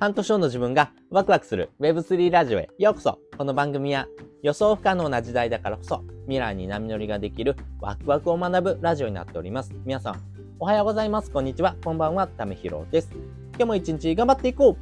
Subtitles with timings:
[0.00, 4.08] 半年後の自分がワクワクする Web3 ラジオへようこそこの番組は
[4.42, 9.74] 予想不可能な時代だからこそ未来に波乗りができるワクワクを学ぶラジオになっております。
[9.84, 10.22] 皆さん、
[10.58, 11.30] おはようございます。
[11.30, 11.76] こんにちは。
[11.84, 12.26] こんばんは。
[12.28, 13.10] ためひろです。
[13.56, 14.78] 今日も一日頑張っていこ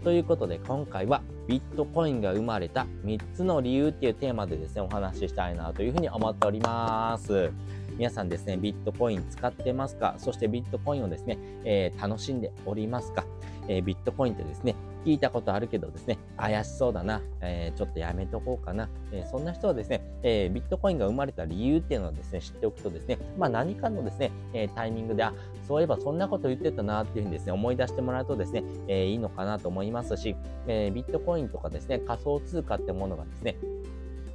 [0.00, 7.52] うということで今回はビットコインが生まれた3つの理由っていうテーマでですね、お話ししたいなというふうに思っております。
[7.96, 10.16] 皆さんですね、ビットコイン使ってますか？
[10.18, 13.24] そしてビットコインをですね、えー、楽しんでおりますか？
[13.68, 25.32] えー、ビットコインってですね、聞いたことあるけどですね、怪しそうだな、えー、ちょっとやめとこうかな、えー、そんな人はですね、えビットコインが生まれた理由っていうのをですね、知っておくとですね、まあ何かのですね、えタイミングで、あ、
[25.66, 30.36] そういえばそんなこと言ってたなっていうふうにですね、思い出してもらうとですね、えいいのかなと思いますし、
[30.66, 33.56] えビットコインとかですね、仮想通貨ってものがですね、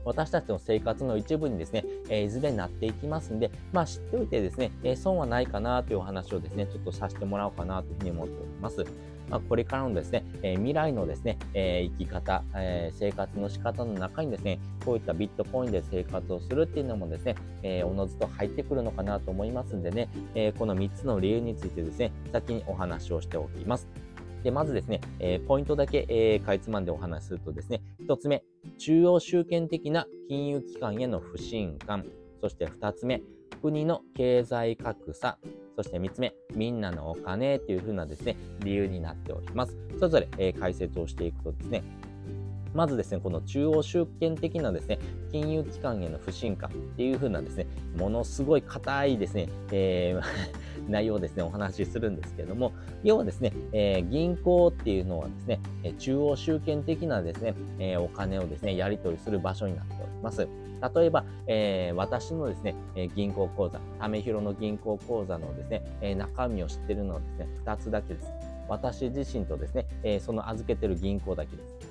[0.05, 8.83] 私たちの生活の一部にですね、え、いずれなっていきますんで、まあ知っておいてですね、え、損はないかなというお話をですね、ちょっとさせてもらおうかなというふうに思っております。
[9.29, 23.87] まあ、これからのですね、え、未来のですね、え生き方、え生活の仕方の中にですね、こういったビットコインで生活をするっていうのもですね、えおのずと入ってくるのかなと思いますんでね、えこの3つの理由についてですね、先にお話をしておきます。
[24.43, 28.43] で、まずですね、えー、ポイントだけ、えー、かいつまんでお話しするとですね、一つ目、
[28.77, 32.05] 中央集権的な金融機関への不信感。
[32.41, 33.21] そして2つ目、
[33.61, 35.37] 国の経済格差。
[35.75, 39.77] そして3つ目、みんなのお金というふうなですね、理由になっております。
[39.97, 41.83] それぞれ、えー、解説をしていくとですね、
[42.73, 44.99] まずですね、この中央集権的なですね、
[45.31, 50.21] 金融機関への不信感っていう風なですね、ものすごい硬いですね、えー、
[50.89, 52.71] 内容をですね、お話しするんですけれども、
[53.03, 55.59] 要はですね、えー、銀行っていうのはですね、
[55.99, 60.47] 中央集権的なですね、えー、お金をですね、やり取りする場所になっております。
[60.95, 68.27] 例えば、えー、私のですね、え銀行口座、ためひろの銀行口座のですね、え中身を知ってるのはですね、2つだけです。
[68.67, 71.90] 私自身とですね、えその預けてる銀行だけです。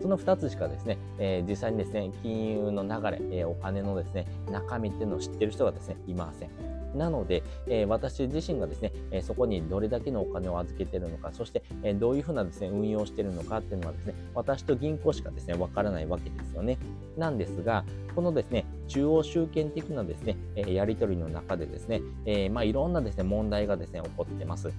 [0.00, 6.50] その2つしかですね、えー、実際にですね、金融の流れ、えー、お金のですね、中身っていうのを知ってる人がですね、いません。
[6.94, 16.78] なので、えー、私自身がですね、えそこにどれだけのお金を預けてるのか、そして、えどういうふうなですね、運用してるのかっていうのはですね、私と銀行しかですね、わからないわけですよね。
[17.18, 17.84] なんですが、
[18.14, 24.72] このですね、中央集権的なですね、えやり取りの中でですね、えまあ、いろんなですね、問題がですね、起こってます。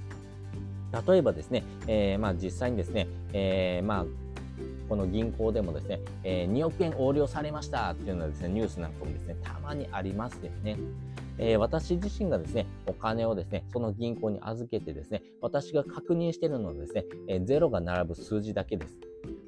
[1.07, 4.05] 例えばですね、えー、まあ実際にですね、えー、まあ
[4.87, 10.77] この銀行でもですね、えー、2億円横領されましたっていうのはですね、ニュースなんかもですね、たまにありますよね。
[11.39, 18.97] えー、私自身がですね、お金をですね、その銀行に預けてですね、私が確認しているのはですね、えー、ゼロが並ぶ数字だけです。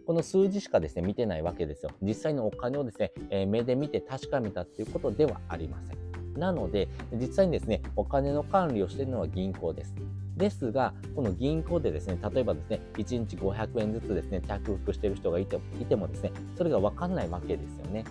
[0.05, 1.91] この数字しかですね、見てないわけですよ。
[2.01, 5.99] 実際のお金をですね、えー、目で見て確かめたっていうことではありません。
[6.39, 9.95] なので、実際にですね、お金の管理をしているのは銀行です。
[10.39, 18.05] ですが、この銀行でですね、例えばですね、1日500円ずつですね、着服している人がいていてもですね、それがわかんないわけですよね。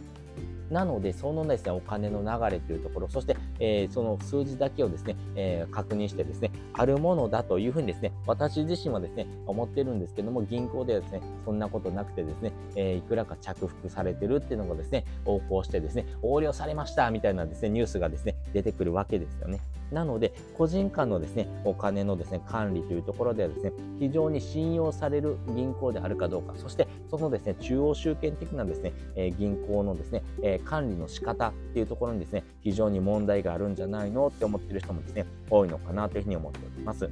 [0.70, 19.60] なので、そのですね、お金の流れというところ、そして、えー、その数字だけをですね、えー、確認してですね、あるものだというふうにですね、私自身はですね、思ってるんですけども、銀行ではですね、そんなことなくてですね、えー、いくらか着服されてるっていうのがですね、横行してですね、横領されましたみたいなですね、ニュースがですね、出てくるわけですよね。
[19.92, 37.08] なので、個人間のですね、お金のですね、管理というところではですね、非常に信用される銀行であるかどうか、そしてそのですね、中央集権的なですね、え銀行のですね、え管理の仕方っていうところにですね、非常に問題があるんじゃないのって思っている人もですね、多いのかなというふうに思っております。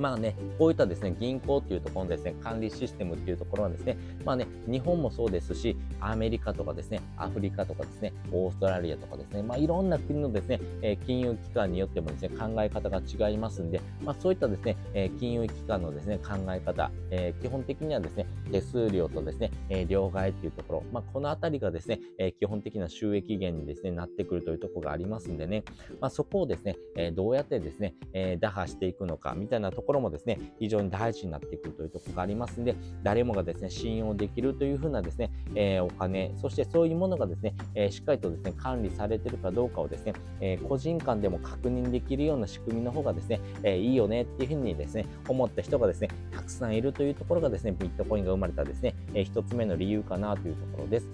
[0.00, 25.62] まあね、こういったですね、銀行っていうところのですね、管理システムっていうところはですね、まあね、日本もそうですし、アメリカとかですね、アフリカとかですね、オーストラリアとかですね、まあいろんな国のですね、え、金融機関によってもですね、考え方が違いますんで、まあそういったですね、え、金融機関のですね、考え方、えー、基本的にはですね、手数料とですね、え両替っていうところ、まあこのあたりがですね、え基本的な収益源にですね、なってくるというところがありますんでね、
[26.00, 51.08] まあそこをですね、えどうやってですね、え打破していくのかみたいなところころもですね、非常に大事になってくるというところがありますんで、誰もがですね、信用できるというふうなですね、えー、お金、そしてそういうものがですね、えー、しっかりとですね、管理されてるかどうかをですね、えー、個人間でも確認できるような仕組みの方がですね、えいいよねっていうふうにですね、思った人がですね、たくさんいるというところがですね、ビットコインが生まれたですね、えー、つ目の理由かなというところです。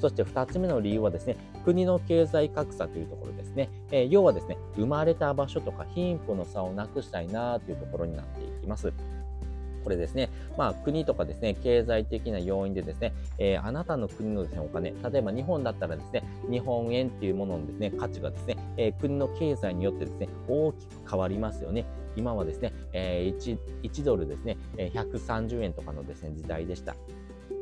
[0.00, 3.68] そして2つ目の理由はですね、国の経済格差というところですね。
[3.90, 8.92] えー、要はですね、生まれた場所とか貧富の差をなくしたいなというところになっていきます。
[9.82, 21.84] これですね、まあ国とかですね、経済的な要因でですね、えー、あなたの国のですね、お金、例えば日本だったらですね、日本円っていうもののですね、価値がですね、えー、国の経済によってですね、大きく変わりますよね。
[22.16, 26.94] 今はですね、えー、1, 1ドルですね、130円とかのですね、時代でした。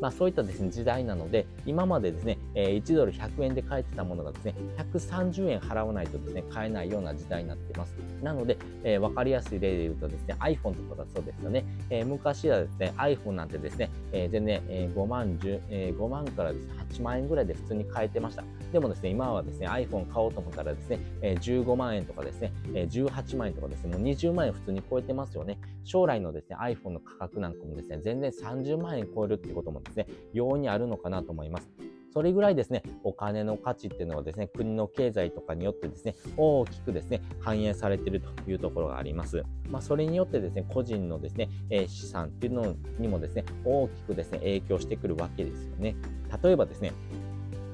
[0.00, 7.94] まあ、そういったですね、時代なので、今までですね、え1ドル100円で買えてたものがですね、130円払わないとですね、買えないような時代になっています。
[8.23, 11.64] なので、えー、分かりやすい例で言うとですね、iPhone とかだそうですよね。
[11.91, 18.44] えー、昔はですね、iPhone なんてですね、えー、全然、えー、5万、10、えー、5万からですね、8万円ぐらいで普通に買えてました。
[18.73, 25.58] でもですね、今はですね、iPhone 買おうと思ったらですね、えー、15万円とかですね、えー、18万円とかですね、もう20万円普通に超えてますよね。
[25.85, 31.70] 将来のですね、iPhone の価格なんかもですね、全然30万円超えるっていうこともですね、容易にあるのかなと思います。
[32.12, 39.44] それぐらいですね、お金の価値っていうのはですね、国の経済とかによってですね、大きくですね、反映されているというところがあります。
[39.69, 45.94] まあ、それによってですね、個人のですね、え、資産っていうのにもですね、大きくですね、影響してくるわけですよね。
[46.42, 46.92] 例えばですね、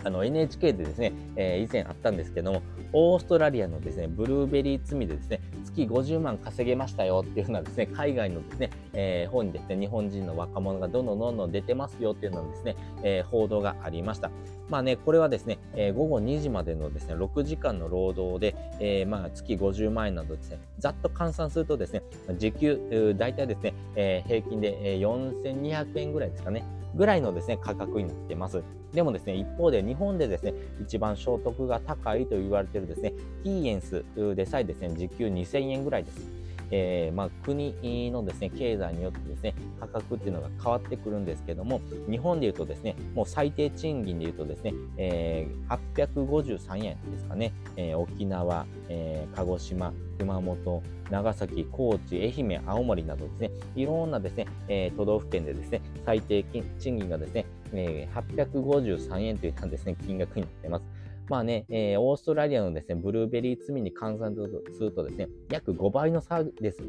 [0.05, 5.41] あの NHK でですね、えー、以前あったんですけども、オーストラリアのですね、ブルーベリー罪でですね、
[5.77, 14.31] 月50万稼げましたよっていうようなですね、海外のですね、えー、方にですね、日本人の若者がどんどんどんどん出てますよっていうのですね、えー、報道がありました。
[14.71, 22.03] まあね、これはですね、えー、午後2時までのですね、6時間の労働で、えー、まあ月50万円などですね、ざっと換算するとですね、
[22.39, 26.65] 時給、大体ですね、えー、平均で4200円ぐらいですかね、
[26.97, 28.63] ぐらいのですね、価格になっています。
[28.93, 33.13] でもですね、一方で日本でですね、一番所得が高いと言われているですね、
[33.45, 34.05] キーエンス
[34.35, 36.46] でさえですね、時給2000円ぐらいです。
[36.71, 41.81] えー、まあ、国のですね、経済によってですね、価格っていうのが変わってくるんですけども、
[42.11, 56.45] 日本で言うとですね、もう最低賃金で言うとですね、えー、853円ですかね、えー、沖縄、え鹿児島、熊本、長崎、高知、愛媛、青森などですね、いろんなですね、え都道府県でですね、最低
[56.79, 60.96] 賃金がですね、え853円といったですね、金額になっています。
[61.29, 64.35] まあね、えー、オーストラリアのですね、ブルーベリー罪に換算
[64.73, 66.83] するとですね、約5倍の差です。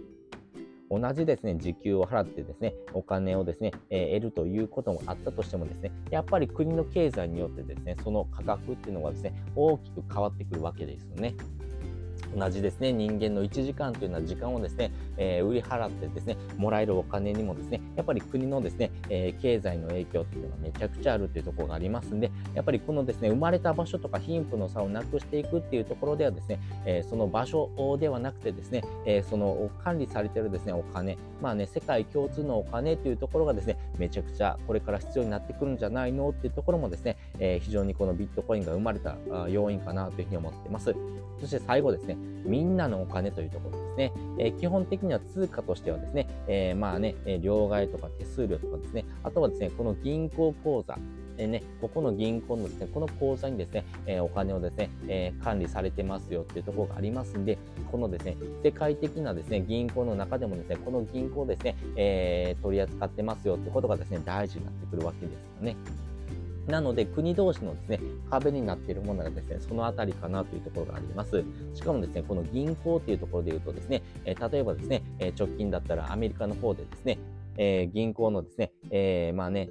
[0.90, 11.36] 同じですね、時給を払ってですね、お金をですね、えー、得るということもあったとしてもですね、やっぱり国の経済によってですね、その価格っていうのがですね、大きく変わってくるわけですよね。
[12.36, 27.70] 同じですね、人間の1時間というのは時間をですね、えー、売り払ってですね、もらえるお金にもですね、やっぱり国のですね、えー、経済の影響っていうのがめちゃくちゃあるというところがありますんで、やっぱりこのですね、生まれた場所とか貧富の差をなくしていくっていうところではですね、えー、その場所
[28.00, 39.16] ではなくてですね、えその管理されてるですね、お金、まあね、世界共通のお金というところがですね、めちゃくちゃこれから必要になってくるんじゃないのっていうところもですね、え非常にこのビットコインが生まれた
[39.50, 40.96] 要因かなというふうに思ってます。
[41.40, 44.12] そして最後ですね、みんなのお金というところね。
[44.38, 50.98] えー、基本的には通貨としてはですね、えー、まあね、両替とか手数料とかですね、あとはですね、この銀行口座、
[51.38, 57.58] え、ね、ここの銀行のですね、この口座にですね、えー、お金をですね、えー、管理されてますよっていうところがありますんで、
[57.92, 65.76] このですね、世界的なですね、銀行の中でもですね、この銀行ですね、えー、取り扱ってますよってことがですね、大事になってくるわけですよね。
[66.68, 68.00] なので、国同士のですね、
[68.30, 71.44] 壁になっているものがですね、そのあたりかなというところがあります。
[71.74, 77.20] しかもですね、この銀行っていうところで言うとですね、え、例えばですね、え、直近だったらアメリカの方でですね、
[77.58, 79.70] え、銀行のですね、えまあね、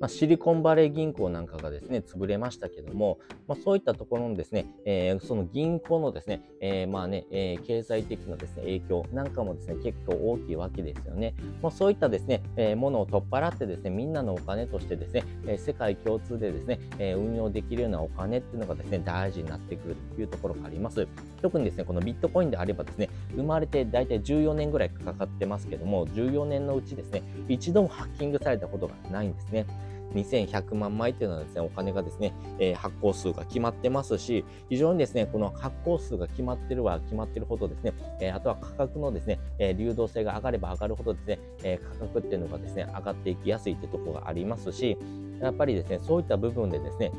[0.00, 11.34] まあ、シリコンバレー銀行なんかがですね、潰れましたけども、まあ、そういったところのですね、えー、その銀行のですね、えー、まあね、えー、経済的なですね、影響なんかもですね、結構大きいわけですよね。
[11.62, 21.08] まあ、そういったですね、えー、ものを取っ払ってですね、みんなのお金としてですね、えー、世界共通でですね、えー、運用できるようなお金っていうのがですね、大事になってくるというところがあります。
[21.40, 29.66] 特にですね、このビットコインであればですね、生まれて大体14年ぐらいかかってますけども、14年のうちですね、一度もハッキングされたことがないんですね。
[30.14, 44.96] 2100万枚っていうのはですね、お金がですね、えー、発行数が決まってますし、非常にですね、この発行数が決まってるは決まってるほどですね、えー、あとは価格のですね、えー、流動性が上がれば上がるほどですね、え価格っていうのがですね、上がっていきやすいってところがありますし、
[45.40, 47.12] やっぱりですね、そういった部分でですね、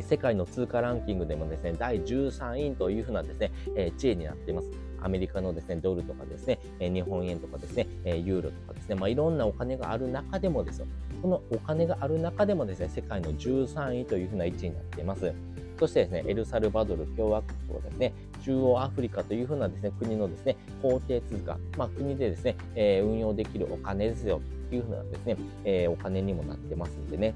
[0.00, 4.91] 世界の通貨ランキングでもですね、第13位というふうなですね、え地位になっています。
[5.04, 10.86] アメリカのですね、ドルとかですね、え日本円とかですね、えユーロとかですね、まあ、いろんなお金がある中でもですよ、
[11.20, 15.32] このお金がある中でもですね、世界の13位というふうな位置になっています。
[15.78, 18.12] そしてですね、エルサルバドル共和国とですね、
[18.44, 27.34] 中央アフリカというふうなですね、国のですね、法定通貨、まあ、国でですね、えー、運用できるお金ですよというふうなですね、えー、お金にもなってますんでね。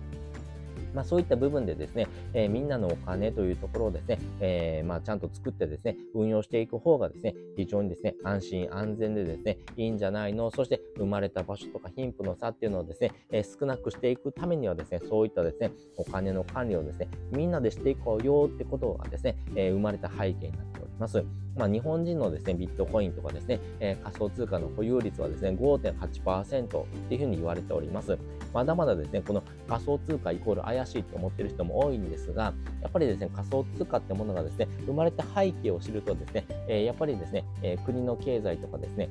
[0.97, 21.23] まあ、そういった部分でですね、えー、みんなのお金というところをですね、えー、まあ、ちゃんと作ってですね、運用していく方がですね、非常にですね、安心安全でですね、いいんじゃないの、そして生まれた場所とか貧富の差っていうのをですね、えー、少なくしていくためにはですね、そういったですね、お金の管理をですね、みんなでしていこうよってことがですね、え生まれた背景になっております。
[21.57, 28.19] まあ、日本人のですね、ビットコインとかですね、え、仮想通貨の保有率はですね、5.8%っていうふうに言われております。
[28.57, 39.11] まだまだですね、この仮想通貨イコール怪しいと思ってる人も多いんですが、やっぱりですね、仮想通貨ってものがですね、生まれた背景を知るとですね、えー、やっぱりですね、えー、国の経済とかですね、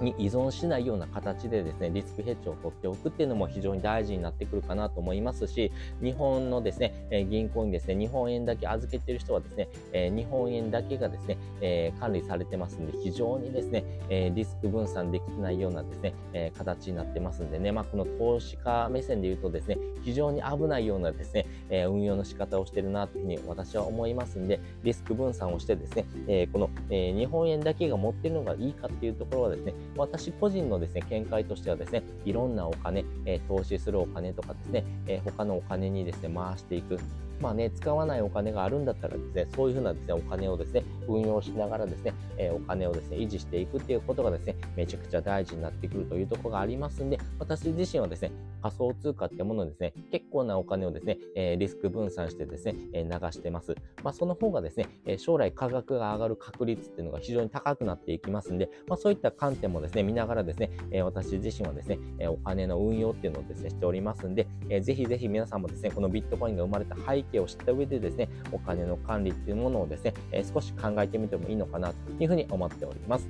[0.00, 5.72] に依存しないような形でですね、リスクヘッジを取っておくっていうのも非常に大事になってくるかなと思いますし、
[6.02, 36.98] 日本のですね、え銀行にですね、日本円だけ預けてる人はですね、え日本円だけがですね、え管理されてますんで、非常にですね、えリスク分散できてないようなですね、え形になってますんでね、まあ、この投資家目線で言うとですね、非常に危ないようなですね、え運用の仕方をしてるなというふうに私は思いますんで、リスク分散をしてですね、えこの、え日本円だけが持ってるのがいいかっていうところはですね、私個人のですね、見解としてはですね、いろんなお金、えー、投資するお金とかですね、えー、他のお金にですね、回していく。
[37.42, 48.30] まあね、使わないお金があるんだったらですね、そういうふうなですね、お金をですね、運用しながらですね、え、お金をですね、維持していくっていうことがですね、めちゃくちゃ大事になってくるというところがありますんで、私自身はですね、
[48.62, 53.74] 仮想通貨ってものですね、結構なお金をですね、え、リスク分散してですね、え、流してます。
[54.04, 73.28] まあ、その方がですね、え将来価格が上がる確率っていうのが非常に高くなっていきますんで、まあ、そういった観点もですね、見ながらですね、え私自身はですね、えお金の運用っていうのをですね、しておりますんで、えー、ぜひぜひ皆さんもですね、このビットコインが生まれた背計を知った上でですね、ですね、お金の管理っていうものをですね、え少し考えてみてもいいのかなというふうに思っております。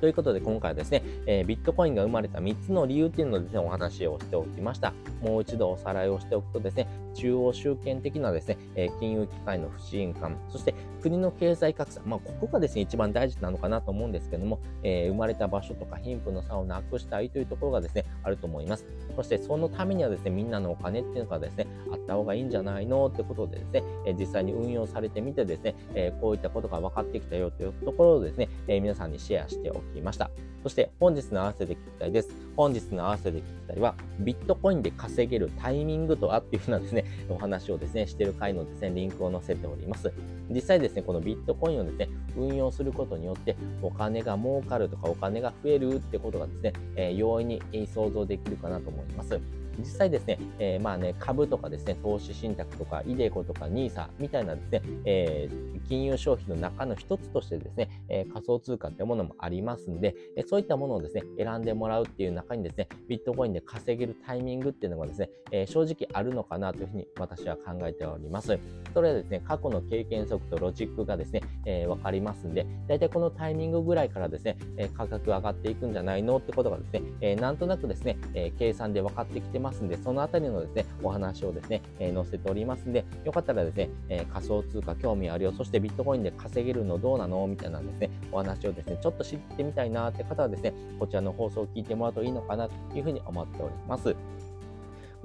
[0.00, 4.92] ということで今回はですね、えー、ビットコインが生まれた3つの理由っていうのをですね、お話をしておきました。
[5.22, 18.84] もう一度おさらいをしておくとですね、中央集権的なですね、え、金融機関の不信感、そして国の経済格差、まあ、ここがですね、一番大事なのかなと思うんですけども、えー、生まれた場所とか貧富の差をなくしたいというところがですね、あると思います。
[19.14, 30.30] そしてそのためにはですね、みんなのお金っていうのがですね、あった方がいいんじゃないのってことでですね、え実際に運用されてみてですね、えこういったことが分かってきたよというところをですね、え皆さんにシェアしておきました。
[30.62, 32.30] そして本日の合わせて聞きたいです。
[32.56, 40.12] 本日の合わせて聞きたいは、ビットコインで稼げるタイミングとはっていうふうなですね、お話をですね、している回のですね、リンクを載せております。
[40.50, 49.40] 実際ですね、このビットコインをですね、運用することによって、お金が儲かるとかお金が増えるってことがですね、えー、容易に想像できるかなと思います。
[49.78, 68.58] 実際ですね、えー、まあね、株とかですね、投資信託とか、イデコとか NISA みたいなですね、えー、金融商品の中の一つとしてですね、えー、仮想通貨ってものもありますんで、えそういったものをですね、選んでもらうっていう中にですね、ビットコインで稼げるタイミングっていうのがですね、え正直あるのかなというふうに私は考えております。
[68.92, 87.46] それはですね、過去の経験則とロジックがですね、えわかりますんで、大体このタイミングぐらいからですね、え価格上がっていくんじゃないのってことがですね、えなんとなくですね、え計算で分かってきてますますんで、そのあたりのですね、お話をですね、え載せておりますんで、よかったらですね、え仮想通貨興味あるよ、そしてビットコインで稼げるのどうなの？
[87.46, 94.14] みたいなですね、お話をですね、ちょっと知ってみたいなって方はですね、こちらの放送を聞いてもらうといいのかなというふうに思っております。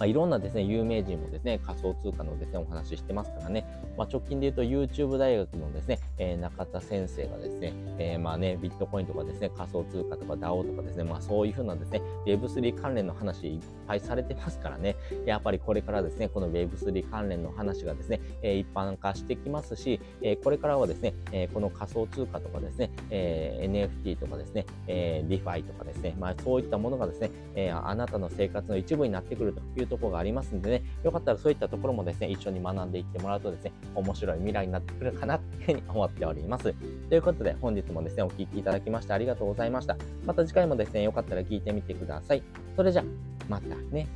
[0.01, 14.95] まあ、いろんなですね、有名人もですね、仮想通貨のですね、お話ししてますからね、まあ、直近で言うと YouTube 大学のですね、えー、中田先生がですね、えー、まあね、ビットコインとかですね、仮想通貨とか DAO とかですね、まあそういうふうなですね、Web3 関連の話いっぱいされてますからね、
[15.27, 36.73] やっぱりこれからですね、この Web3 関連の話がですね、えー、一般化してきますし、えー、これからはですね、えー、この仮想通貨とかですね、えー、NFT とかですね、えー、DeFi とかですね、まあそういったものがですね、えー、あなたの生活の一部になってくるというところがありますんでね、よかったらそういったところもですね、一緒に学んでいってもらうとですね、面白い未来になってくるかなっていうふうに思っております。
[37.09, 39.97] ということで、本日もですね、お聴きいただきましてありがとうございました。
[40.25, 42.43] また次回もですね、よかったら聞いてみてください。
[42.75, 43.03] それじゃ、
[43.49, 44.07] またね。